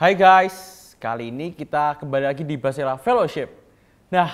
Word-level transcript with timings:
Hai 0.00 0.16
guys, 0.16 0.56
kali 0.96 1.28
ini 1.28 1.52
kita 1.52 2.00
kembali 2.00 2.32
lagi 2.32 2.40
di 2.40 2.56
Basela 2.56 2.96
Fellowship. 2.96 3.52
Nah, 4.08 4.32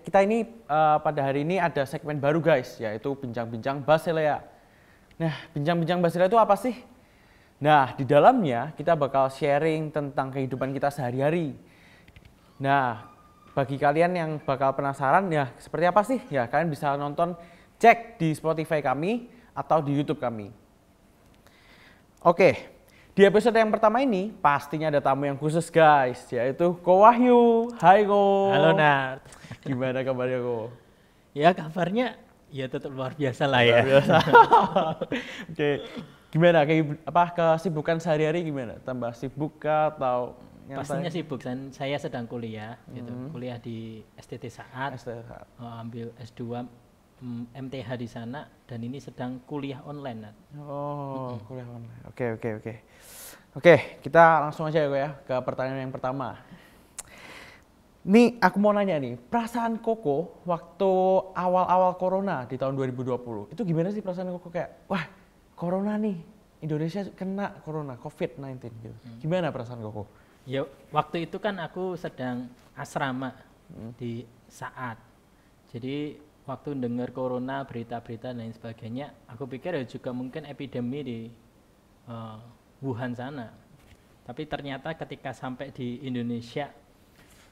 kita 0.00 0.24
ini 0.24 0.48
eh, 0.48 0.96
pada 1.04 1.20
hari 1.20 1.44
ini 1.44 1.60
ada 1.60 1.84
segmen 1.84 2.16
baru 2.16 2.40
guys, 2.40 2.80
yaitu 2.80 3.12
bincang-bincang 3.12 3.84
Basilea. 3.84 4.40
Nah, 5.20 5.34
bincang-bincang 5.52 6.00
Basilea 6.00 6.24
itu 6.24 6.40
apa 6.40 6.56
sih? 6.56 6.72
Nah, 7.60 7.92
di 7.92 8.08
dalamnya 8.08 8.72
kita 8.80 8.96
bakal 8.96 9.28
sharing 9.28 9.92
tentang 9.92 10.32
kehidupan 10.32 10.72
kita 10.72 10.88
sehari-hari. 10.88 11.52
Nah, 12.56 13.04
bagi 13.52 13.76
kalian 13.76 14.16
yang 14.16 14.30
bakal 14.40 14.72
penasaran 14.72 15.28
ya 15.28 15.52
seperti 15.60 15.84
apa 15.84 16.00
sih? 16.00 16.20
Ya, 16.32 16.48
kalian 16.48 16.72
bisa 16.72 16.96
nonton 16.96 17.36
cek 17.76 18.16
di 18.16 18.32
Spotify 18.32 18.80
kami 18.80 19.28
atau 19.52 19.84
di 19.84 20.00
YouTube 20.00 20.24
kami. 20.24 20.48
Oke, 22.24 22.73
di 23.14 23.22
episode 23.22 23.54
yang 23.54 23.70
pertama 23.70 24.02
ini 24.02 24.34
pastinya 24.42 24.90
ada 24.90 24.98
tamu 24.98 25.22
yang 25.22 25.38
khusus 25.38 25.70
guys, 25.70 26.26
yaitu 26.34 26.74
Ko 26.82 27.06
Wahyu. 27.06 27.70
Hai 27.78 28.02
Ko. 28.02 28.50
Halo 28.50 28.74
Nat. 28.74 29.22
Gimana 29.62 30.02
kabarnya 30.02 30.42
Ko? 30.42 30.74
Ya 31.30 31.54
kabarnya 31.54 32.18
ya 32.50 32.66
tetap 32.66 32.90
luar 32.90 33.14
biasa 33.14 33.46
lah 33.46 33.62
ya. 33.62 33.86
Luar 33.86 34.02
biasa. 34.02 34.16
Oke, 35.54 35.70
gimana 36.34 36.66
kayak 36.66 37.06
apa 37.06 37.22
kesibukan 37.38 38.02
sehari-hari 38.02 38.42
gimana? 38.42 38.82
Tambah 38.82 39.14
sibuk 39.14 39.62
kah 39.62 39.94
atau? 39.94 40.34
Pastinya 40.74 41.12
sibuk 41.12 41.38
dan 41.38 41.70
saya 41.70 41.94
sedang 42.02 42.26
kuliah 42.26 42.82
gitu. 42.90 43.14
Kuliah 43.30 43.62
di 43.62 44.02
STT 44.18 44.50
Saat, 44.50 44.98
STH. 44.98 45.62
oh, 45.62 45.70
ambil 45.78 46.10
S2 46.18 46.66
mm, 46.66 46.66
MTH 47.54 47.88
di 47.96 48.08
sana 48.10 48.44
dan 48.66 48.80
ini 48.82 48.98
sedang 48.98 49.40
kuliah 49.46 49.80
online 49.86 50.18
Nat. 50.24 50.36
Oh, 50.60 51.38
kuliah 51.46 51.68
online. 51.68 52.02
Oke, 52.10 52.34
oke, 52.36 52.48
oke. 52.60 52.74
Oke, 53.54 53.74
kita 54.02 54.42
langsung 54.42 54.66
aja 54.66 54.82
ya 54.82 54.90
ya 54.90 55.10
ke 55.22 55.34
pertanyaan 55.46 55.86
yang 55.86 55.94
pertama. 55.94 56.42
Nih, 58.04 58.36
aku 58.36 58.60
mau 58.60 58.74
nanya 58.74 59.00
nih, 59.00 59.16
perasaan 59.16 59.80
Koko 59.80 60.44
waktu 60.44 60.92
awal-awal 61.32 61.96
corona 61.96 62.44
di 62.44 62.60
tahun 62.60 62.76
2020, 62.76 63.54
itu 63.54 63.62
gimana 63.64 63.88
sih 63.94 64.04
perasaan 64.04 64.28
Koko 64.36 64.52
kayak, 64.52 64.90
wah 64.90 65.08
corona 65.56 65.96
nih, 65.96 66.20
Indonesia 66.60 67.08
kena 67.16 67.56
corona, 67.64 67.96
COVID-19 67.96 68.60
gitu. 68.60 68.96
Gimana 69.24 69.48
perasaan 69.48 69.80
Koko? 69.80 70.04
Ya 70.44 70.68
waktu 70.92 71.24
itu 71.24 71.40
kan 71.40 71.56
aku 71.56 71.96
sedang 71.96 72.52
asrama 72.76 73.32
di 73.96 74.28
Saat. 74.52 75.00
Jadi 75.72 76.20
waktu 76.44 76.76
dengar 76.76 77.10
corona, 77.10 77.64
berita-berita 77.64 78.32
dan 78.32 78.44
lain 78.44 78.52
sebagainya, 78.52 79.12
aku 79.28 79.48
pikir 79.48 79.76
ya 79.76 79.84
juga 79.88 80.12
mungkin 80.12 80.44
epidemi 80.44 81.00
di 81.00 81.18
eh, 82.08 82.38
Wuhan 82.84 83.16
sana. 83.16 83.48
Tapi 84.24 84.48
ternyata 84.48 84.92
ketika 84.96 85.36
sampai 85.36 85.72
di 85.72 86.00
Indonesia 86.04 86.72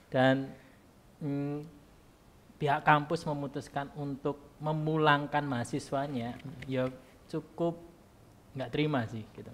dan 0.09 0.49
mm, 1.21 1.59
pihak 2.57 2.81
kampus 2.85 3.25
memutuskan 3.29 3.93
untuk 3.97 4.57
memulangkan 4.61 5.45
mahasiswanya, 5.45 6.37
ya 6.69 6.89
cukup 7.29 7.77
nggak 8.53 8.71
terima 8.73 9.05
sih 9.09 9.25
gitu. 9.33 9.53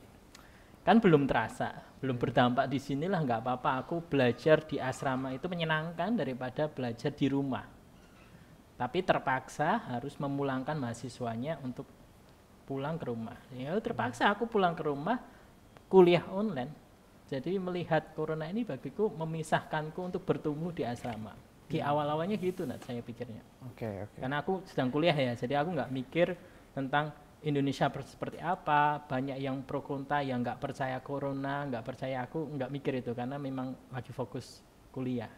Kan 0.82 0.98
belum 0.98 1.26
terasa, 1.28 1.84
belum 2.02 2.16
berdampak 2.16 2.66
di 2.66 2.78
sinilah 2.82 3.22
nggak 3.22 3.40
apa-apa. 3.44 3.70
Aku 3.86 4.02
belajar 4.02 4.62
di 4.66 4.82
asrama 4.82 5.34
itu 5.34 5.46
menyenangkan 5.46 6.16
daripada 6.16 6.66
belajar 6.66 7.12
di 7.14 7.26
rumah. 7.30 7.77
Tapi 8.78 9.02
terpaksa 9.02 9.82
harus 9.90 10.14
memulangkan 10.22 10.78
mahasiswanya 10.78 11.58
untuk 11.66 11.84
pulang 12.62 12.94
ke 12.94 13.10
rumah. 13.10 13.34
Ya 13.50 13.74
terpaksa 13.82 14.30
aku 14.30 14.46
pulang 14.46 14.78
ke 14.78 14.86
rumah 14.86 15.18
kuliah 15.90 16.22
online. 16.30 16.70
Jadi 17.26 17.58
melihat 17.58 18.14
corona 18.14 18.46
ini 18.48 18.62
bagiku 18.62 19.10
memisahkanku 19.12 19.98
untuk 19.98 20.22
bertumbuh 20.22 20.70
di 20.72 20.86
asrama. 20.86 21.34
Di 21.68 21.82
awal-awalnya 21.84 22.40
gitu 22.40 22.64
Nat, 22.64 22.80
saya 22.86 23.04
pikirnya. 23.04 23.44
Oke, 23.68 24.08
oke. 24.08 24.16
Karena 24.16 24.40
aku 24.40 24.64
sedang 24.64 24.88
kuliah 24.88 25.12
ya, 25.12 25.36
jadi 25.36 25.60
aku 25.60 25.76
nggak 25.76 25.90
mikir 25.92 26.32
tentang 26.72 27.12
Indonesia 27.44 27.92
per- 27.92 28.08
seperti 28.08 28.40
apa. 28.40 29.04
Banyak 29.04 29.36
yang 29.36 29.60
pro 29.68 29.84
kontra, 29.84 30.24
yang 30.24 30.40
nggak 30.40 30.56
percaya 30.56 30.96
corona, 31.04 31.68
nggak 31.68 31.84
percaya 31.84 32.24
aku, 32.24 32.48
nggak 32.56 32.70
mikir 32.72 33.04
itu 33.04 33.12
karena 33.12 33.36
memang 33.36 33.76
lagi 33.92 34.08
fokus 34.16 34.64
kuliah. 34.88 35.28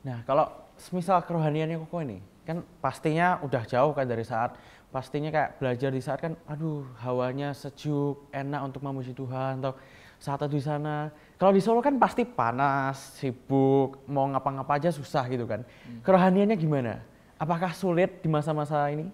Nah, 0.00 0.24
kalau 0.24 0.48
semisal 0.80 1.20
kerohaniannya 1.20 1.76
Koko 1.84 2.00
ini, 2.00 2.24
kan 2.44 2.64
pastinya 2.80 3.38
udah 3.44 3.62
jauh 3.68 3.92
kan 3.92 4.08
dari 4.08 4.24
saat 4.24 4.56
pastinya 4.90 5.30
kayak 5.30 5.62
belajar 5.62 5.90
di 5.94 6.02
saat 6.02 6.18
kan 6.18 6.34
aduh 6.50 6.82
hawanya 6.98 7.54
sejuk, 7.54 8.26
enak 8.34 8.60
untuk 8.66 8.82
memuji 8.82 9.14
Tuhan 9.14 9.62
atau 9.62 9.78
saat 10.20 10.44
di 10.52 10.60
sana. 10.60 11.08
Kalau 11.40 11.56
di 11.56 11.62
Solo 11.64 11.80
kan 11.80 11.96
pasti 11.96 12.28
panas, 12.28 13.16
sibuk, 13.16 14.04
mau 14.04 14.28
ngapa-ngapa 14.28 14.76
aja 14.76 14.90
susah 14.92 15.24
gitu 15.32 15.48
kan. 15.48 15.64
Kerohaniannya 16.04 16.56
gimana? 16.60 17.00
Apakah 17.40 17.72
sulit 17.72 18.20
di 18.20 18.28
masa-masa 18.28 18.84
ini? 18.92 19.08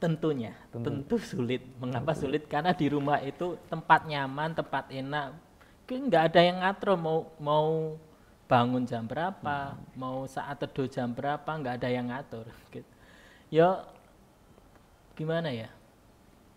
Tentunya, 0.00 0.56
tentu 0.72 1.20
sulit. 1.20 1.60
Mengapa 1.76 2.16
sulit? 2.16 2.48
Karena 2.48 2.72
di 2.72 2.88
rumah 2.88 3.20
itu 3.20 3.60
tempat 3.68 4.08
nyaman, 4.08 4.56
tempat 4.56 4.88
enak. 4.88 5.36
Kan 5.84 6.08
nggak 6.08 6.32
ada 6.32 6.40
yang 6.40 6.56
ngatur 6.64 6.96
mau 6.96 7.28
mau 7.36 7.98
bangun 8.48 8.88
jam 8.88 9.04
berapa, 9.04 9.76
mau 9.92 10.24
saat 10.24 10.56
teduh 10.58 10.88
jam 10.88 11.12
berapa, 11.12 11.46
nggak 11.46 11.84
ada 11.84 11.88
yang 11.92 12.08
ngatur. 12.08 12.48
Gitu. 12.72 12.88
Ya 13.52 13.84
gimana 15.14 15.52
ya? 15.52 15.68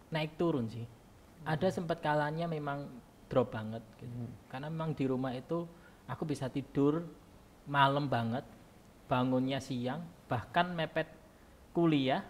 Naik 0.10 0.40
turun 0.40 0.72
sih. 0.72 0.88
Ada 1.44 1.70
sempat 1.70 2.00
kalanya 2.00 2.48
memang 2.48 2.88
drop 3.28 3.52
banget. 3.52 3.84
Gitu. 4.00 4.16
Karena 4.48 4.72
memang 4.72 4.96
di 4.96 5.04
rumah 5.04 5.36
itu 5.36 5.68
aku 6.08 6.24
bisa 6.24 6.48
tidur 6.48 7.04
malam 7.68 8.08
banget, 8.08 8.48
bangunnya 9.12 9.60
siang, 9.60 10.02
bahkan 10.32 10.72
mepet 10.72 11.12
kuliah 11.76 12.24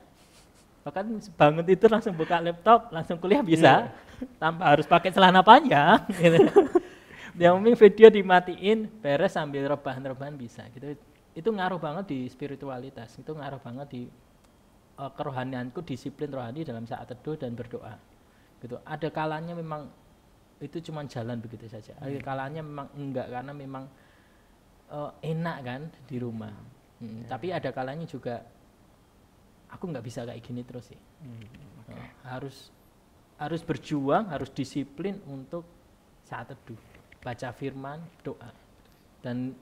bahkan 0.81 1.05
bangun 1.37 1.65
itu 1.69 1.85
langsung 1.85 2.13
buka 2.17 2.41
laptop 2.41 2.89
langsung 2.89 3.17
kuliah 3.21 3.45
bisa 3.45 3.93
tanpa 4.41 4.73
harus 4.73 4.89
pakai 4.89 5.13
celana 5.13 5.45
panjang 5.45 6.01
gitu. 6.21 6.49
Yang 7.39 7.63
penting 7.63 7.77
video 7.79 8.07
dimatiin 8.11 8.79
beres 8.99 9.35
sambil 9.35 9.63
rebahan-rebahan 9.71 10.35
bisa 10.35 10.67
gitu. 10.75 10.97
Itu 11.31 11.49
ngaruh 11.55 11.79
banget 11.79 12.11
di 12.11 12.19
spiritualitas 12.27 13.15
itu 13.15 13.31
ngaruh 13.31 13.61
banget 13.63 13.87
di 13.87 14.01
eh, 14.99 15.11
kerohanianku 15.15 15.79
disiplin 15.87 16.27
rohani 16.27 16.67
dalam 16.67 16.83
saat 16.83 17.07
teduh 17.07 17.39
dan 17.39 17.55
berdoa 17.55 17.95
gitu. 18.59 18.75
Ada 18.83 19.07
kalanya 19.13 19.55
memang 19.55 19.87
itu 20.61 20.77
cuma 20.91 21.07
jalan 21.07 21.39
begitu 21.39 21.71
saja. 21.71 21.95
Ada 22.03 22.19
kalanya 22.19 22.61
memang 22.61 22.91
enggak 22.99 23.27
karena 23.31 23.53
memang 23.55 23.83
eh, 24.91 25.11
enak 25.31 25.57
kan 25.63 25.81
di 26.03 26.17
rumah. 26.19 26.51
Hmm, 27.01 27.25
tapi 27.25 27.49
ada 27.49 27.71
kalanya 27.71 28.05
juga 28.05 28.43
aku 29.71 29.87
nggak 29.87 30.05
bisa 30.05 30.27
kayak 30.27 30.43
gini 30.43 30.61
terus 30.67 30.91
sih. 30.91 30.99
Eh, 30.99 32.07
harus 32.27 32.69
harus 33.39 33.63
berjuang 33.65 34.29
harus 34.29 34.53
disiplin 34.53 35.17
untuk 35.25 35.65
saat 36.27 36.53
teduh 36.53 36.90
baca 37.21 37.49
firman 37.53 38.01
doa. 38.25 38.49
Dan 39.21 39.53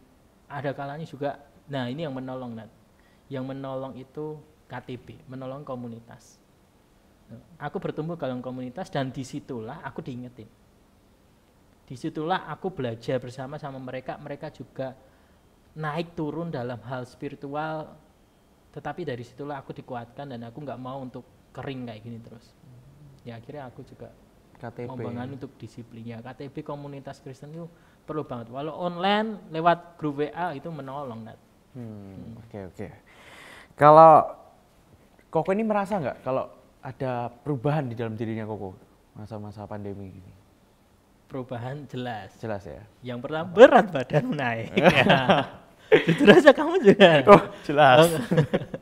ada 0.48 0.72
kalanya 0.74 1.06
juga 1.06 1.38
nah 1.70 1.86
ini 1.86 2.08
yang 2.08 2.16
menolong 2.16 2.58
Nat. 2.58 2.72
Yang 3.30 3.46
menolong 3.54 3.94
itu 4.00 4.40
KTB 4.70 5.30
menolong 5.30 5.62
komunitas. 5.66 6.38
Aku 7.62 7.78
bertumbuh 7.78 8.18
dalam 8.18 8.42
komunitas 8.42 8.90
dan 8.90 9.14
di 9.14 9.22
situlah 9.22 9.86
aku 9.86 10.02
diingetin. 10.02 10.50
Di 11.86 11.94
situlah 11.98 12.50
aku 12.50 12.74
belajar 12.74 13.22
bersama 13.22 13.62
sama 13.62 13.78
mereka 13.78 14.18
mereka 14.18 14.50
juga 14.50 14.98
naik 15.78 16.18
turun 16.18 16.50
dalam 16.50 16.82
hal 16.86 17.06
spiritual 17.06 17.94
tetapi 18.70 19.02
dari 19.02 19.26
situlah 19.26 19.62
aku 19.62 19.74
dikuatkan 19.74 20.30
dan 20.30 20.42
aku 20.46 20.62
nggak 20.62 20.78
mau 20.82 21.02
untuk 21.02 21.26
kering 21.54 21.90
kayak 21.90 22.02
gini 22.06 22.18
terus. 22.22 22.46
Ya 23.26 23.38
akhirnya 23.42 23.66
aku 23.70 23.82
juga 23.86 24.14
KTP. 24.60 24.86
membangun 24.86 25.40
untuk 25.40 25.56
disiplinnya 25.56 26.20
KTB 26.20 26.62
komunitas 26.62 27.24
Kristen 27.24 27.50
itu 27.50 27.66
perlu 28.04 28.22
banget 28.22 28.52
walau 28.52 28.76
online 28.76 29.40
lewat 29.50 29.96
grup 29.96 30.20
WA 30.20 30.52
itu 30.52 30.68
menolong 30.68 31.24
Nat. 31.24 31.40
Hmm, 31.72 32.36
oke 32.38 32.60
oke. 32.70 32.88
Kalau 33.74 34.36
Koko 35.30 35.50
ini 35.54 35.62
merasa 35.62 35.96
nggak 35.96 36.18
kalau 36.22 36.50
ada 36.82 37.30
perubahan 37.30 37.86
di 37.86 37.96
dalam 37.96 38.14
dirinya 38.14 38.44
Koko 38.44 38.76
masa-masa 39.14 39.64
pandemi 39.64 40.12
ini? 40.12 40.34
perubahan 41.30 41.86
jelas 41.86 42.34
Jelas 42.42 42.66
ya. 42.66 42.82
yang 43.06 43.22
pertama 43.22 43.54
berat 43.54 43.94
badan 43.94 44.34
naik 44.34 44.74
ya. 44.74 45.46
jujur 46.10 46.26
aja 46.26 46.50
kamu 46.50 46.82
juga 46.82 47.22
Oh, 47.30 47.42
jelas. 47.62 48.10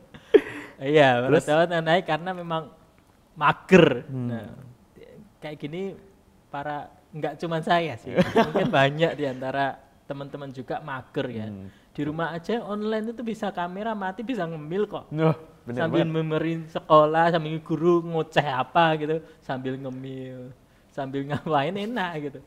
iya 0.80 1.20
berat 1.20 1.44
badan 1.44 1.84
naik 1.84 2.08
karena 2.08 2.32
memang 2.32 2.72
mager 3.36 4.08
nah, 4.08 4.48
kayak 5.38 5.56
gini 5.58 5.94
para 6.48 6.90
nggak 7.14 7.40
cuma 7.40 7.58
saya 7.64 7.96
sih. 7.96 8.14
Mungkin 8.14 8.68
banyak 8.68 9.12
di 9.16 9.24
antara 9.24 9.78
teman-teman 10.08 10.52
juga 10.52 10.80
mager 10.80 11.26
ya. 11.28 11.46
Di 11.92 12.06
rumah 12.06 12.30
aja 12.30 12.62
online 12.62 13.10
itu 13.10 13.22
bisa 13.26 13.50
kamera 13.50 13.92
mati 13.92 14.22
bisa 14.22 14.46
ngemil 14.46 14.86
kok. 14.86 15.10
Nuh, 15.10 15.34
bener 15.66 15.84
sambil 15.84 16.06
memerin 16.06 16.64
sekolah 16.70 17.34
sambil 17.34 17.58
guru 17.60 18.06
ngoceh 18.06 18.46
apa 18.46 18.94
gitu 18.96 19.18
sambil 19.42 19.74
ngemil 19.76 20.54
sambil 20.94 21.26
ngapain 21.26 21.74
enak 21.74 22.12
gitu. 22.30 22.40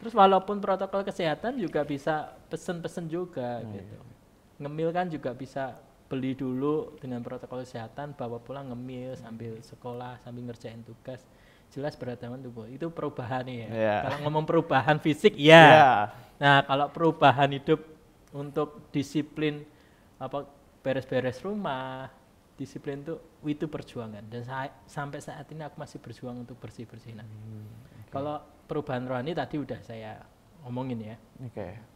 Terus 0.00 0.12
walaupun 0.12 0.60
protokol 0.60 1.06
kesehatan 1.06 1.56
juga 1.56 1.80
bisa 1.86 2.34
pesen-pesen 2.50 3.08
juga 3.08 3.62
gitu. 3.72 3.96
Ngemil 4.60 4.88
kan 4.92 5.06
juga 5.08 5.30
bisa 5.32 5.78
beli 6.14 6.38
dulu 6.38 6.94
dengan 7.02 7.18
protokol 7.26 7.66
kesehatan, 7.66 8.14
bawa 8.14 8.38
pulang 8.38 8.70
ngemil 8.70 9.18
sambil 9.18 9.58
sekolah, 9.58 10.22
sambil 10.22 10.46
ngerjain 10.46 10.78
tugas. 10.86 11.26
Jelas 11.74 11.98
berat 11.98 12.22
banget 12.22 12.46
tuh, 12.46 12.54
Bu. 12.54 12.70
Itu 12.70 12.94
perubahan 12.94 13.42
ya. 13.50 13.66
Iya. 13.66 13.96
Kalau 14.06 14.18
ngomong 14.22 14.46
perubahan 14.46 15.02
fisik, 15.02 15.34
ya. 15.34 15.66
Iya. 15.66 15.90
Nah, 16.38 16.62
kalau 16.62 16.86
perubahan 16.94 17.50
hidup 17.50 17.82
untuk 18.30 18.94
disiplin 18.94 19.66
apa 20.22 20.46
beres-beres 20.86 21.42
rumah, 21.42 22.06
disiplin 22.54 23.02
itu 23.02 23.18
itu 23.42 23.66
perjuangan 23.66 24.22
dan 24.30 24.46
saya, 24.46 24.70
sampai 24.86 25.18
saat 25.18 25.50
ini 25.50 25.66
aku 25.66 25.74
masih 25.82 25.98
berjuang 25.98 26.46
untuk 26.46 26.54
bersih-bersih. 26.62 27.18
Nah, 27.18 27.26
Kalau 28.14 28.38
perubahan 28.70 29.02
rohani 29.10 29.34
tadi 29.34 29.58
udah 29.58 29.82
saya 29.82 30.22
omongin 30.62 31.02
ya. 31.02 31.16
Oke. 31.42 31.93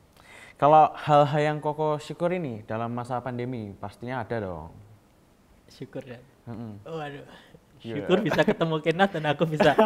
Kalau 0.59 0.91
hal-hal 0.91 1.55
yang 1.55 1.59
koko 1.63 2.03
syukur 2.03 2.35
ini 2.35 2.67
dalam 2.67 2.91
masa 2.91 3.23
pandemi 3.23 3.71
pastinya 3.79 4.27
ada 4.27 4.43
dong. 4.43 4.75
Syukur 5.71 6.03
ya. 6.03 6.19
Mm-mm. 6.51 6.83
Waduh. 6.83 7.23
Iya. 7.79 8.03
Syukur 8.03 8.19
bisa 8.27 8.43
ketemu 8.43 8.83
Kenat 8.83 9.15
dan 9.15 9.31
aku 9.31 9.47
bisa 9.47 9.79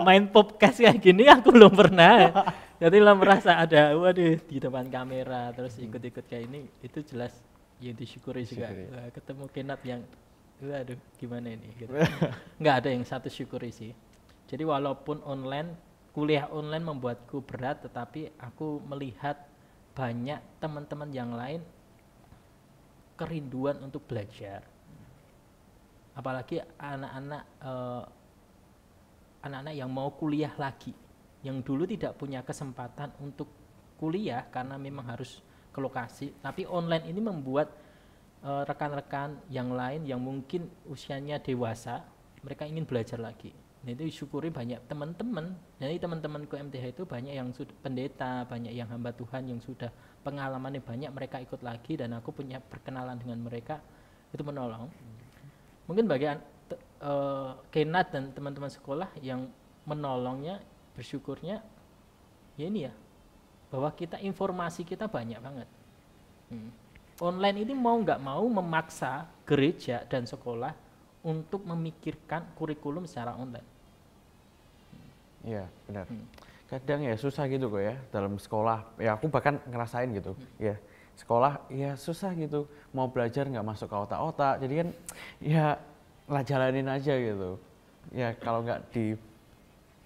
main 0.00 0.24
podcast 0.32 0.80
kayak 0.80 0.96
gini 0.96 1.28
aku 1.28 1.52
belum 1.52 1.76
pernah. 1.76 2.32
Jadi 2.80 3.04
lah 3.04 3.12
merasa 3.12 3.60
ada 3.60 3.92
waduh 3.92 4.40
di 4.48 4.56
depan 4.56 4.88
kamera 4.88 5.52
terus 5.52 5.76
ikut-ikut 5.76 6.24
kayak 6.24 6.48
ini 6.48 6.72
itu 6.80 7.04
jelas 7.04 7.36
ya 7.76 7.92
disyukuri 7.92 8.48
juga. 8.48 8.72
Syukuri. 8.72 8.84
Wah, 8.96 9.08
ketemu 9.12 9.44
Kenat 9.52 9.80
yang 9.84 10.00
waduh 10.64 10.96
gimana 11.20 11.52
ini 11.52 11.68
gitu. 11.76 11.92
Nggak 12.64 12.74
ada 12.80 12.88
yang 12.88 13.04
satu 13.04 13.28
syukuri 13.28 13.68
sih. 13.68 13.92
Jadi 14.48 14.64
walaupun 14.64 15.20
online 15.28 15.76
kuliah 16.16 16.48
online 16.48 16.96
membuatku 16.96 17.44
berat 17.44 17.84
tetapi 17.84 18.32
aku 18.40 18.80
melihat 18.88 19.36
banyak 19.94 20.42
teman-teman 20.58 21.10
yang 21.14 21.32
lain 21.32 21.62
kerinduan 23.14 23.78
untuk 23.80 24.02
belajar. 24.10 24.66
Apalagi 26.14 26.62
anak-anak 26.78 27.42
eh, 27.62 28.02
anak-anak 29.46 29.74
yang 29.74 29.90
mau 29.90 30.10
kuliah 30.14 30.50
lagi 30.58 30.90
yang 31.46 31.62
dulu 31.62 31.84
tidak 31.86 32.16
punya 32.18 32.40
kesempatan 32.42 33.12
untuk 33.22 33.46
kuliah 34.00 34.46
karena 34.50 34.74
memang 34.74 35.06
harus 35.14 35.38
ke 35.70 35.78
lokasi. 35.78 36.34
Tapi 36.42 36.66
online 36.66 37.06
ini 37.10 37.20
membuat 37.22 37.70
eh, 38.42 38.62
rekan-rekan 38.66 39.38
yang 39.50 39.70
lain 39.70 40.06
yang 40.06 40.18
mungkin 40.18 40.66
usianya 40.90 41.38
dewasa 41.38 42.02
mereka 42.42 42.66
ingin 42.66 42.84
belajar 42.84 43.16
lagi 43.16 43.63
itu 43.92 44.24
syukuri 44.24 44.48
banyak 44.48 44.80
teman-teman. 44.88 45.52
Jadi 45.76 46.00
teman-temanku 46.00 46.56
MTH 46.56 46.96
itu 46.96 47.02
banyak 47.04 47.36
yang 47.36 47.52
sudah 47.52 47.76
pendeta 47.84 48.48
banyak 48.48 48.72
yang 48.72 48.88
hamba 48.88 49.12
Tuhan 49.12 49.44
yang 49.44 49.60
sudah 49.60 49.92
pengalamannya 50.24 50.80
banyak 50.80 51.12
mereka 51.12 51.36
ikut 51.44 51.60
lagi 51.60 52.00
dan 52.00 52.16
aku 52.16 52.32
punya 52.32 52.64
perkenalan 52.64 53.20
dengan 53.20 53.44
mereka. 53.44 53.84
Itu 54.32 54.40
menolong. 54.40 54.88
Mungkin 55.84 56.08
bagi 56.08 56.32
an- 56.32 56.44
te- 56.64 56.80
eh, 56.80 57.50
Kenat 57.68 58.08
dan 58.08 58.32
teman-teman 58.32 58.72
sekolah 58.72 59.12
yang 59.20 59.52
menolongnya 59.84 60.64
bersyukurnya 60.96 61.60
ya 62.56 62.64
ini 62.64 62.88
ya 62.88 62.92
bahwa 63.68 63.92
kita 63.92 64.16
informasi 64.22 64.86
kita 64.86 65.10
banyak 65.10 65.36
banget. 65.44 65.68
Hmm. 66.48 66.70
online 67.20 67.64
ini 67.66 67.72
mau 67.72 67.96
nggak 67.96 68.20
mau 68.20 68.44
memaksa 68.48 69.26
gereja 69.48 70.04
dan 70.08 70.28
sekolah 70.28 70.72
untuk 71.24 71.64
memikirkan 71.64 72.52
kurikulum 72.52 73.08
secara 73.08 73.32
online 73.34 73.73
Iya, 75.44 75.64
benar. 75.86 76.06
Hmm. 76.08 76.26
Kadang 76.64 77.00
ya 77.04 77.14
susah 77.14 77.44
gitu 77.46 77.68
kok 77.68 77.82
ya 77.84 77.94
dalam 78.10 78.34
sekolah. 78.40 78.82
Ya 78.98 79.14
aku 79.14 79.28
bahkan 79.28 79.60
ngerasain 79.68 80.10
gitu. 80.16 80.32
Ya 80.56 80.80
sekolah 81.14 81.60
ya 81.70 81.94
susah 81.94 82.32
gitu. 82.34 82.66
Mau 82.90 83.06
belajar 83.06 83.46
nggak 83.46 83.62
masuk 83.62 83.86
ke 83.86 83.96
otak-otak. 83.96 84.64
Jadi 84.64 84.74
kan 84.82 84.88
ya 85.38 85.66
lah 86.26 86.42
jalanin 86.42 86.88
aja 86.88 87.14
gitu. 87.14 87.60
Ya 88.10 88.32
kalau 88.34 88.64
nggak 88.64 88.80
di 88.90 89.14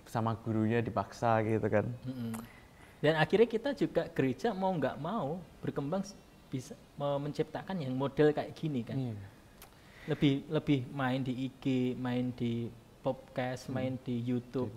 sama 0.04 0.34
gurunya 0.42 0.82
dipaksa 0.82 1.40
gitu 1.46 1.64
kan. 1.70 1.86
Mm-mm. 2.04 2.32
Dan 2.98 3.14
akhirnya 3.14 3.46
kita 3.46 3.70
juga 3.78 4.10
gereja 4.10 4.50
mau 4.50 4.74
nggak 4.74 4.98
mau 4.98 5.38
berkembang 5.62 6.02
bisa 6.50 6.74
me- 6.98 7.20
menciptakan 7.22 7.78
yang 7.78 7.94
model 7.94 8.34
kayak 8.34 8.50
gini 8.58 8.82
kan. 8.82 8.98
Iya. 8.98 9.26
Lebih 10.10 10.32
lebih 10.50 10.80
main 10.90 11.20
di 11.22 11.46
IG, 11.46 11.94
main 11.94 12.34
di 12.34 12.66
podcast, 13.04 13.70
main 13.70 13.94
di 14.02 14.18
YouTube. 14.18 14.72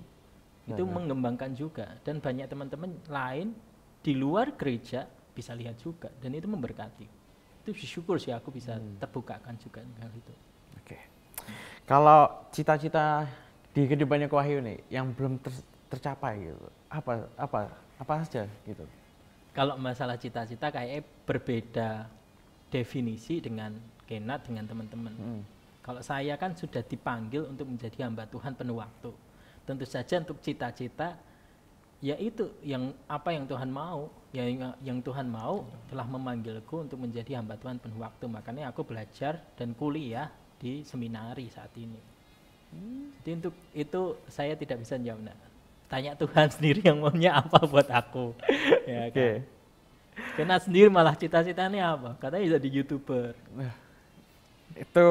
Itu 0.71 0.83
Benar. 0.87 0.95
mengembangkan 0.95 1.51
juga 1.53 1.85
dan 2.01 2.23
banyak 2.23 2.47
teman-teman 2.47 2.91
lain 3.11 3.53
di 4.01 4.13
luar 4.17 4.55
gereja 4.57 5.05
bisa 5.31 5.53
lihat 5.53 5.77
juga 5.79 6.09
dan 6.19 6.33
itu 6.33 6.47
memberkati. 6.47 7.07
Itu 7.61 7.71
syukur 7.77 8.17
sih 8.17 8.33
aku 8.33 8.49
bisa 8.49 8.79
terbukakan 8.97 9.53
juga 9.61 9.85
hal 10.01 10.11
itu. 10.11 10.33
Oke. 10.81 10.97
Kalau 11.85 12.49
cita-cita 12.49 13.29
di 13.71 13.87
kehidupannya 13.87 14.27
Ko 14.27 14.41
Wahyu 14.41 14.59
nih 14.59 14.79
yang 14.89 15.13
belum 15.13 15.39
ter- 15.39 15.67
tercapai 15.91 16.51
gitu. 16.51 16.67
Apa 16.89 17.29
apa 17.37 17.59
apa 18.01 18.13
saja 18.25 18.49
gitu. 18.65 18.83
Kalau 19.51 19.75
masalah 19.75 20.15
cita-cita 20.15 20.71
kayaknya 20.71 21.03
berbeda 21.27 22.07
definisi 22.71 23.43
dengan 23.43 23.75
Kenat 24.11 24.43
dengan 24.43 24.67
teman-teman. 24.67 25.13
Mm. 25.15 25.41
Kalau 25.79 26.03
saya 26.03 26.35
kan 26.35 26.51
sudah 26.51 26.83
dipanggil 26.83 27.47
untuk 27.47 27.63
menjadi 27.63 28.03
hamba 28.03 28.27
Tuhan 28.27 28.59
penuh 28.59 28.83
waktu. 28.83 29.11
Tentu 29.65 29.85
saja 29.85 30.19
untuk 30.19 30.41
cita-cita 30.41 31.15
ya 32.01 32.17
itu 32.17 32.49
yang 32.65 32.91
apa 33.05 33.29
yang 33.29 33.45
Tuhan 33.45 33.69
mau, 33.69 34.09
yang 34.33 34.73
yang 34.81 34.97
Tuhan 34.99 35.29
mau 35.29 35.69
telah 35.87 36.07
memanggilku 36.09 36.89
untuk 36.89 36.97
menjadi 36.97 37.37
hamba 37.37 37.55
Tuhan 37.61 37.77
penuh 37.77 38.01
waktu. 38.01 38.25
Makanya 38.25 38.73
aku 38.73 38.81
belajar 38.81 39.37
dan 39.55 39.77
kuliah 39.77 40.33
di 40.57 40.81
seminari 40.81 41.49
saat 41.53 41.71
ini. 41.77 42.11
Jadi 43.21 43.29
untuk 43.37 43.55
itu 43.75 44.01
saya 44.31 44.55
tidak 44.55 44.81
bisa 44.81 44.95
jawab. 44.97 45.21
Nah, 45.27 45.37
tanya 45.91 46.15
Tuhan 46.15 46.47
sendiri 46.55 46.81
yang 46.81 47.03
maunya 47.03 47.37
apa 47.37 47.67
buat 47.67 47.87
aku. 47.91 48.33
ya 48.89 49.11
kan? 49.11 49.43
Karena 50.35 50.55
sendiri 50.59 50.87
malah 50.87 51.15
cita-citanya 51.15 51.95
apa? 51.95 52.09
Katanya 52.19 52.57
jadi 52.57 52.67
youtuber. 52.81 53.35
itu 54.71 55.07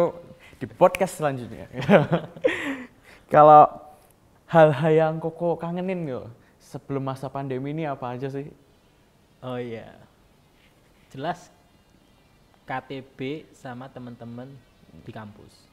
di 0.56 0.66
podcast 0.66 1.20
selanjutnya. 1.20 1.68
Kalau 3.32 3.68
hal-hal 4.50 4.92
yang 4.92 5.14
koko 5.22 5.54
kangenin 5.54 6.02
yo 6.10 6.26
sebelum 6.58 7.06
masa 7.06 7.30
pandemi 7.30 7.70
ini 7.70 7.86
apa 7.86 8.18
aja 8.18 8.26
sih? 8.26 8.50
Oh 9.40 9.56
iya, 9.56 9.94
jelas 11.14 11.48
KTB 12.66 13.48
sama 13.54 13.88
teman-teman 13.88 14.50
di 15.06 15.12
kampus. 15.14 15.70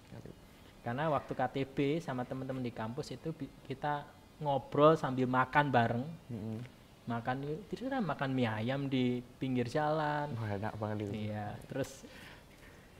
Karena 0.86 1.12
waktu 1.12 1.34
KTB 1.36 2.00
sama 2.00 2.24
teman-teman 2.24 2.64
di 2.64 2.72
kampus 2.72 3.12
itu 3.12 3.36
kita 3.68 4.08
ngobrol 4.40 4.96
sambil 4.96 5.28
makan 5.28 5.68
bareng. 5.68 6.06
Mm-mm. 6.32 6.60
Makan 7.08 7.44
itu 7.44 7.88
tidak 7.88 8.04
makan 8.04 8.32
mie 8.32 8.48
ayam 8.48 8.88
di 8.88 9.20
pinggir 9.36 9.68
jalan. 9.68 10.32
Wah 10.38 10.56
enak 10.56 10.74
banget 10.80 10.98
itu. 11.08 11.28
Iya, 11.28 11.60
terus 11.68 12.08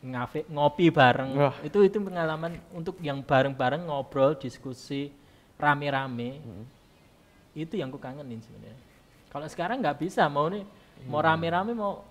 ngafe 0.04 0.44
ngopi 0.52 0.92
bareng. 0.92 1.32
Wah. 1.38 1.56
Itu 1.64 1.80
itu 1.86 1.96
pengalaman 2.04 2.60
untuk 2.76 3.00
yang 3.00 3.24
bareng-bareng 3.24 3.88
ngobrol, 3.88 4.36
diskusi 4.36 5.12
rame-rame. 5.58 6.42
Itu 7.54 7.74
yang 7.74 7.90
ku 7.90 7.98
kangenin 7.98 8.42
sebenarnya. 8.42 8.78
Kalau 9.28 9.48
sekarang 9.50 9.82
nggak 9.82 10.00
bisa 10.00 10.26
mau 10.30 10.48
nih 10.48 10.64
mau 11.06 11.22
rame-rame 11.22 11.74
mau 11.74 12.02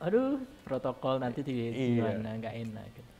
aduh 0.00 0.40
protokol 0.64 1.20
nanti 1.20 1.44
di 1.44 1.52
Iya. 1.52 2.08
gimana 2.16 2.28
nggak 2.40 2.54
enak 2.56 2.84
gitu. 2.96 3.10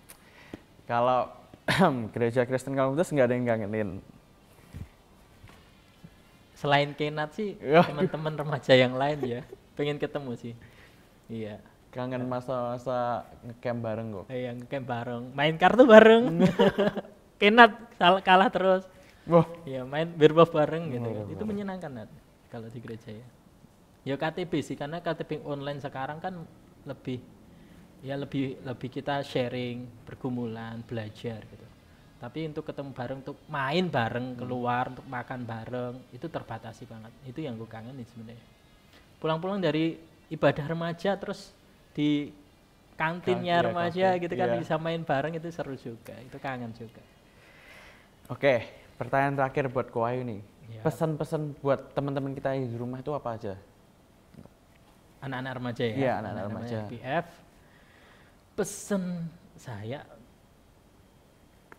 Kalau 0.88 1.28
gereja 2.16 2.48
Kristen 2.48 2.72
Komunitas 2.72 3.12
nggak 3.12 3.26
ada 3.28 3.34
yang 3.36 3.46
kangenin. 3.46 3.90
Selain 6.56 6.92
Kenat 6.92 7.32
sih 7.36 7.56
teman-teman 7.88 8.36
remaja 8.36 8.72
yang 8.76 8.96
lain 8.96 9.18
ya 9.24 9.40
pengen 9.76 9.96
ketemu 9.96 10.32
sih. 10.36 10.54
Iya. 11.32 11.56
Kangen 11.90 12.22
masa-masa 12.30 13.26
ngecamp 13.42 13.80
bareng 13.82 14.08
kok. 14.14 14.24
Yang 14.30 14.56
ngecamp 14.62 14.86
bareng, 14.86 15.22
main 15.34 15.54
kartu 15.58 15.82
bareng. 15.88 16.24
Kenat 17.40 17.74
kalah 17.98 18.46
terus. 18.52 18.86
Wah, 19.30 19.46
Ya 19.62 19.86
main 19.86 20.10
berbov 20.10 20.50
bareng 20.50 20.90
gitu. 20.90 21.08
Kan. 21.08 21.26
Itu 21.30 21.42
menyenangkan 21.46 21.90
Nat, 21.94 22.10
kalau 22.50 22.66
di 22.66 22.78
gereja 22.82 23.10
ya. 23.14 23.26
Ya 24.02 24.14
KTP 24.16 24.52
sih 24.64 24.74
karena 24.74 24.98
KTP 24.98 25.44
online 25.44 25.78
sekarang 25.78 26.18
kan 26.18 26.34
lebih 26.88 27.20
ya 28.00 28.16
lebih 28.16 28.58
lebih 28.64 28.88
kita 28.88 29.20
sharing, 29.22 29.86
pergumulan, 30.08 30.80
belajar 30.82 31.44
gitu. 31.46 31.66
Tapi 32.20 32.52
untuk 32.52 32.68
ketemu 32.68 32.90
bareng, 32.92 33.18
untuk 33.24 33.38
main 33.48 33.84
bareng 33.88 34.36
keluar, 34.36 34.92
untuk 34.92 35.06
makan 35.08 35.40
bareng 35.44 35.94
itu 36.12 36.26
terbatasi 36.28 36.84
banget. 36.84 37.12
Itu 37.24 37.40
yang 37.40 37.56
gue 37.56 37.68
kangenin 37.68 38.04
sebenarnya. 38.04 38.44
Pulang-pulang 39.20 39.60
dari 39.60 39.96
ibadah 40.28 40.64
remaja 40.68 41.16
terus 41.16 41.52
di 41.96 42.28
kantinnya 42.96 43.56
Kan- 43.56 43.64
iya, 43.64 43.68
remaja 43.72 44.08
gitu 44.20 44.34
kan 44.36 44.48
iya. 44.52 44.60
bisa 44.60 44.74
main 44.76 45.00
bareng 45.04 45.32
itu 45.36 45.48
seru 45.52 45.76
juga. 45.76 46.12
Itu 46.20 46.36
kangen 46.40 46.72
juga. 46.76 47.00
oke. 48.28 48.79
Pertanyaan 49.00 49.40
terakhir 49.40 49.72
buat 49.72 49.88
Ko 49.88 50.04
Wahyu 50.04 50.28
nih. 50.28 50.42
Ya. 50.70 50.86
pesan-pesan 50.86 51.58
buat 51.58 51.90
teman-teman 51.96 52.30
kita 52.30 52.54
di 52.54 52.78
rumah 52.78 53.02
itu 53.02 53.10
apa 53.10 53.34
aja? 53.34 53.58
anak-anak 55.20 55.52
remaja 55.60 55.82
ya. 55.84 55.96
Iya, 55.96 56.12
anak-anak 56.24 56.44
remaja. 56.48 56.78
PF. 56.88 57.26
Pesen 58.56 59.04
saya, 59.56 60.00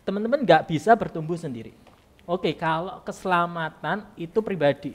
teman-teman 0.06 0.42
nggak 0.42 0.66
bisa 0.70 0.94
bertumbuh 0.94 1.38
sendiri. 1.38 1.74
Oke, 2.22 2.54
kalau 2.54 3.02
keselamatan 3.02 4.06
itu 4.14 4.38
pribadi 4.42 4.94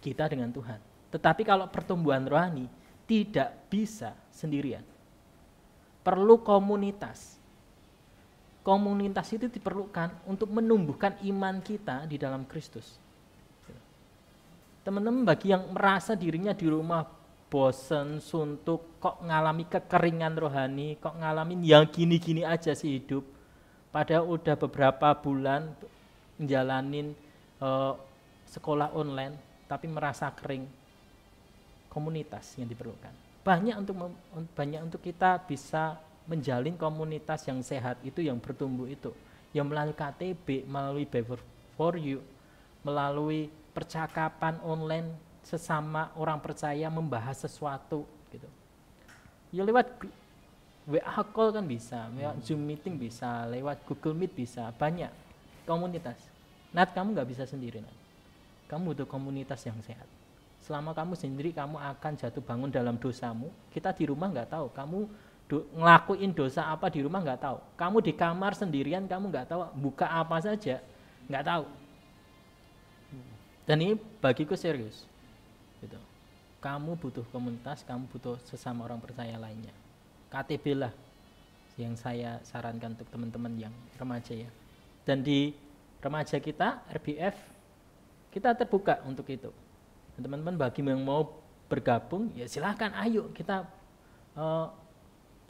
kita 0.00 0.28
dengan 0.28 0.48
Tuhan. 0.48 0.80
Tetapi 1.12 1.44
kalau 1.44 1.68
pertumbuhan 1.68 2.24
rohani 2.24 2.68
tidak 3.04 3.52
bisa 3.68 4.16
sendirian. 4.32 4.84
Perlu 6.00 6.40
komunitas. 6.40 7.36
Komunitas 8.62 9.26
itu 9.34 9.50
diperlukan 9.50 10.22
untuk 10.30 10.46
menumbuhkan 10.54 11.18
iman 11.26 11.58
kita 11.58 12.06
di 12.06 12.14
dalam 12.14 12.46
Kristus. 12.46 12.94
Teman-teman 14.86 15.26
bagi 15.26 15.50
yang 15.50 15.66
merasa 15.74 16.14
dirinya 16.14 16.54
di 16.54 16.70
rumah 16.70 17.02
bosen, 17.50 18.22
suntuk, 18.22 19.02
kok 19.02 19.18
ngalami 19.22 19.66
kekeringan 19.66 20.34
rohani, 20.38 20.96
kok 20.96 21.18
ngalamin 21.18 21.60
yang 21.66 21.90
gini-gini 21.90 22.46
aja 22.46 22.70
sih 22.72 23.02
hidup. 23.02 23.26
Padahal 23.90 24.30
udah 24.30 24.54
beberapa 24.54 25.10
bulan 25.18 25.68
menjalanin 26.40 27.12
eh, 27.60 27.92
sekolah 28.46 28.94
online, 28.94 29.66
tapi 29.66 29.90
merasa 29.90 30.30
kering. 30.32 30.64
Komunitas 31.92 32.56
yang 32.56 32.72
diperlukan. 32.72 33.12
Banyak 33.44 33.76
untuk 33.76 34.16
banyak 34.56 34.80
untuk 34.80 35.04
kita 35.04 35.44
bisa 35.44 36.00
menjalin 36.26 36.78
komunitas 36.78 37.44
yang 37.48 37.60
sehat 37.62 37.98
itu 38.06 38.22
yang 38.22 38.38
bertumbuh 38.38 38.86
itu. 38.86 39.10
Yang 39.52 39.66
melalui 39.68 39.96
KTB, 39.96 40.46
melalui 40.64 41.04
Bever 41.04 41.40
for 41.76 41.94
You, 41.98 42.24
melalui 42.82 43.52
percakapan 43.72 44.60
online 44.64 45.12
sesama 45.42 46.14
orang 46.14 46.38
percaya 46.38 46.86
membahas 46.88 47.44
sesuatu 47.44 48.06
gitu. 48.30 48.48
Ya 49.52 49.66
lewat 49.66 49.90
WA 50.88 51.22
call 51.30 51.54
kan 51.54 51.66
bisa, 51.66 52.10
lewat 52.10 52.42
Zoom 52.42 52.62
meeting 52.64 52.98
bisa, 52.98 53.46
lewat 53.46 53.86
Google 53.86 54.18
Meet 54.18 54.32
bisa, 54.34 54.70
banyak 54.74 55.10
komunitas. 55.62 56.18
Nat 56.74 56.90
kamu 56.90 57.14
nggak 57.14 57.28
bisa 57.28 57.44
sendiri 57.46 57.78
Nat. 57.78 57.94
Kamu 58.66 58.96
butuh 58.96 59.06
komunitas 59.06 59.60
yang 59.68 59.76
sehat. 59.84 60.08
Selama 60.62 60.94
kamu 60.94 61.18
sendiri 61.18 61.50
kamu 61.52 61.76
akan 61.76 62.12
jatuh 62.16 62.40
bangun 62.42 62.70
dalam 62.70 62.96
dosamu. 62.96 63.50
Kita 63.74 63.92
di 63.92 64.08
rumah 64.08 64.30
nggak 64.30 64.56
tahu. 64.56 64.66
Kamu 64.72 64.98
do- 65.52 65.68
ngelakuin 65.76 66.32
dosa 66.32 66.64
apa 66.72 66.88
di 66.88 67.04
rumah 67.04 67.20
nggak 67.20 67.44
tahu. 67.44 67.60
Kamu 67.76 68.00
di 68.00 68.16
kamar 68.16 68.56
sendirian 68.56 69.04
kamu 69.04 69.28
nggak 69.28 69.52
tahu 69.52 69.60
buka 69.76 70.08
apa 70.08 70.40
saja 70.40 70.80
nggak 71.28 71.44
tahu. 71.44 71.64
Dan 73.68 73.76
ini 73.84 73.94
bagiku 74.24 74.56
serius. 74.56 75.04
Gitu. 75.84 76.00
Kamu 76.64 76.96
butuh 76.96 77.26
komunitas, 77.28 77.84
kamu 77.84 78.08
butuh 78.08 78.40
sesama 78.48 78.88
orang 78.88 78.96
percaya 78.96 79.36
lainnya. 79.36 79.74
KTB 80.32 80.64
lah 80.72 80.92
yang 81.76 81.92
saya 82.00 82.40
sarankan 82.48 82.96
untuk 82.96 83.12
teman-teman 83.12 83.52
yang 83.68 83.74
remaja 84.00 84.32
ya. 84.32 84.48
Dan 85.04 85.20
di 85.20 85.52
remaja 86.00 86.40
kita 86.40 86.80
RBF 86.96 87.36
kita 88.32 88.56
terbuka 88.56 89.04
untuk 89.04 89.28
itu. 89.28 89.52
Teman-teman 90.16 90.56
bagi 90.56 90.80
yang 90.80 91.04
mau 91.04 91.28
bergabung 91.68 92.32
ya 92.36 92.44
silahkan 92.44 92.92
ayo 93.00 93.32
kita 93.32 93.64
eh, 94.36 94.66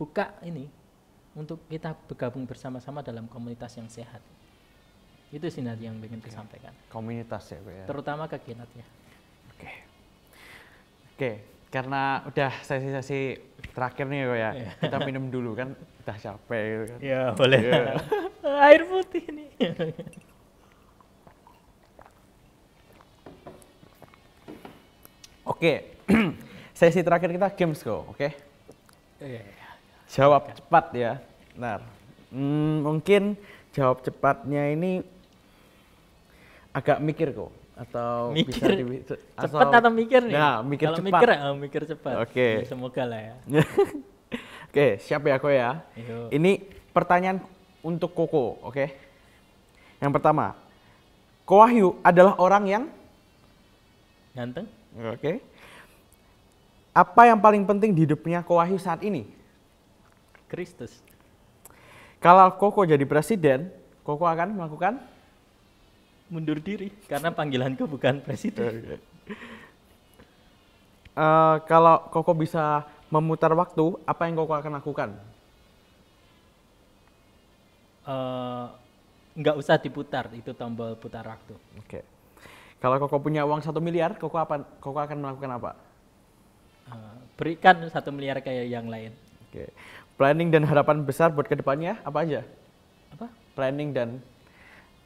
buka 0.02 0.34
ini 0.42 0.66
untuk 1.38 1.62
kita 1.70 1.94
bergabung 1.94 2.42
bersama-sama 2.42 3.06
dalam 3.06 3.30
komunitas 3.30 3.78
yang 3.78 3.86
sehat. 3.86 4.18
Itu 5.30 5.46
sih 5.46 5.62
Nadia 5.62 5.94
yang 5.94 6.02
ingin 6.02 6.18
disampaikan. 6.18 6.74
Komunitas 6.90 7.54
ya, 7.54 7.62
Kok 7.62 7.70
ya. 7.70 7.84
Terutama 7.86 8.26
ke 8.26 8.36
Kinat 8.42 8.66
ya. 8.74 8.86
Oke. 9.54 9.70
Oke, 11.14 11.30
karena 11.70 12.26
udah 12.26 12.52
sesi-sesi 12.66 13.38
terakhir 13.70 14.10
nih 14.10 14.26
kok 14.26 14.38
ya. 14.42 14.50
Iya. 14.58 14.70
Kita 14.82 14.98
minum 15.06 15.30
dulu 15.30 15.54
kan 15.54 15.70
udah 16.02 16.16
capek 16.18 16.62
gitu 16.66 16.84
kan. 16.90 16.98
Ya 16.98 17.22
boleh. 17.38 17.60
Iya. 17.62 17.94
Air 18.66 18.82
putih 18.90 19.24
nih. 19.30 19.50
Oke. 25.46 25.72
sesi 26.76 27.00
terakhir 27.06 27.30
kita 27.30 27.48
games 27.54 27.80
kok, 27.80 28.02
oke? 28.10 28.28
Iya. 29.22 29.61
Jawab 30.12 30.52
cepat 30.52 30.92
ya. 30.92 31.12
Nah, 31.56 31.80
hmm, 32.28 32.84
mungkin 32.84 33.32
jawab 33.72 34.04
cepatnya 34.04 34.76
ini 34.76 35.00
agak 36.76 37.00
mikir 37.00 37.32
kok 37.32 37.52
atau 37.72 38.36
bisa 38.36 38.68
Mikir 38.68 38.70
di, 38.76 38.84
cepat 39.08 39.68
atau 39.72 39.88
mikir 39.88 40.20
nih? 40.28 40.36
Nah, 40.36 40.60
mikir 40.60 40.86
Kalau 40.92 40.98
cepat. 41.00 41.08
mikir, 41.16 41.28
oh, 41.32 41.54
mikir 41.56 41.82
cepat. 41.88 42.14
Oke. 42.28 42.48
Ya, 42.60 42.68
semoga 42.68 43.02
lah 43.08 43.20
ya. 43.20 43.34
Oke, 44.72 44.96
siap 45.00 45.24
ya 45.28 45.36
kok 45.36 45.52
ya. 45.52 45.84
Yuk. 45.96 46.32
Ini 46.32 46.64
pertanyaan 46.96 47.44
untuk 47.84 48.16
Koko, 48.16 48.56
oke? 48.64 48.88
Yang 50.00 50.12
pertama, 50.16 50.56
Ko 51.44 51.60
Wahyu 51.60 52.00
adalah 52.00 52.40
orang 52.40 52.64
yang 52.64 52.84
Ganteng? 54.32 54.64
oke. 54.96 55.44
Apa 56.96 57.28
yang 57.28 57.36
paling 57.36 57.68
penting 57.68 57.92
di 57.92 58.08
hidupnya 58.08 58.40
Ko 58.40 58.56
Wahyu 58.56 58.80
saat 58.80 59.04
ini? 59.04 59.28
Kristus. 60.52 61.00
Kalau 62.20 62.52
Koko 62.60 62.84
jadi 62.84 63.02
presiden, 63.08 63.72
Koko 64.04 64.28
akan 64.28 64.60
melakukan 64.60 65.00
Mundur 66.32 66.60
diri 66.64 66.88
karena 67.08 67.28
panggilanku 67.28 67.84
bukan 67.84 68.20
presiden. 68.24 69.00
Eh, 71.12 71.56
kalau 71.68 72.08
Koko 72.08 72.32
bisa 72.32 72.88
memutar 73.12 73.52
waktu, 73.52 74.00
apa 74.08 74.24
yang 74.24 74.40
Koko 74.40 74.56
akan 74.56 74.72
lakukan? 74.80 75.10
Eh, 78.08 78.64
nggak 79.36 79.56
usah 79.60 79.76
diputar 79.76 80.32
itu 80.32 80.56
tombol 80.56 80.96
putar 80.96 81.28
waktu. 81.28 81.52
Oke. 81.84 82.00
Kalau 82.80 82.96
Koko 82.96 83.20
punya 83.20 83.44
uang 83.44 83.60
satu 83.60 83.84
miliar, 83.84 84.16
Koko 84.16 84.40
apa? 84.40 84.64
Koko 84.80 85.04
akan 85.04 85.20
melakukan 85.20 85.52
apa? 85.52 85.70
Eh, 86.88 87.16
berikan 87.36 87.76
satu 87.92 88.08
miliar 88.08 88.40
kayak 88.40 88.72
yang 88.72 88.88
lain. 88.88 89.12
Oke. 89.52 89.68
Planning 90.22 90.54
dan 90.54 90.62
harapan 90.62 91.02
besar 91.02 91.34
buat 91.34 91.50
ke 91.50 91.58
depannya 91.58 91.98
apa 92.06 92.22
aja? 92.22 92.46
Apa? 93.10 93.26
Planning 93.58 93.90
dan 93.90 94.22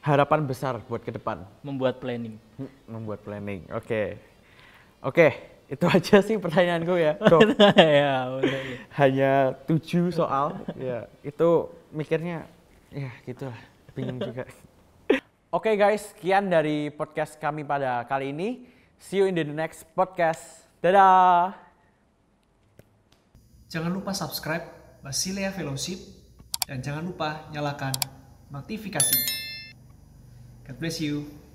harapan 0.05 0.45
besar 0.45 0.77
buat 0.85 1.01
ke 1.01 1.09
depan. 1.09 1.41
Membuat 1.65 1.97
planning. 1.97 2.37
Hmm, 2.53 2.69
Membuat 2.85 3.25
planning. 3.25 3.65
Oke. 3.73 4.21
Oke, 5.01 5.33
itu 5.73 5.81
aja 5.97 6.21
sih 6.21 6.37
pertanyaanku 6.37 6.93
ya. 7.01 7.17
Kok 7.33 7.49
ya, 7.81 8.29
boleh. 8.29 8.61
hanya 8.93 9.57
tujuh 9.65 10.13
soal. 10.13 10.53
ya, 10.77 11.09
itu 11.25 11.65
mikirnya 11.89 12.45
ya 12.93 13.09
gitu 13.25 13.49
lah. 13.49 13.57
Bingung 13.97 14.21
juga. 14.21 14.45
Oke 15.57 15.73
guys, 15.73 16.13
sekian 16.13 16.45
dari 16.45 16.93
podcast 16.93 17.41
kami 17.41 17.65
pada 17.65 18.05
kali 18.05 18.29
ini. 18.29 18.69
See 19.01 19.17
you 19.17 19.25
in 19.25 19.33
the 19.33 19.41
next 19.49 19.81
podcast. 19.97 20.69
Dadah. 20.77 21.57
Jangan 23.65 23.97
lupa 23.97 24.13
subscribe 24.13 24.76
Basilea 25.01 25.53
Fellowship 25.53 25.99
dan 26.65 26.83
jangan 26.83 27.07
lupa 27.07 27.47
nyalakan 27.53 27.93
notifikasinya. 28.51 29.29
God 30.67 30.77
bless 30.81 30.99
you. 30.99 31.46